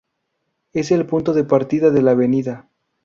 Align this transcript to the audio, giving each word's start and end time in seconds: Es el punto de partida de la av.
Es 0.73 0.89
el 0.91 1.05
punto 1.05 1.31
de 1.31 1.43
partida 1.43 1.91
de 1.91 2.01
la 2.01 2.13
av. 2.13 2.65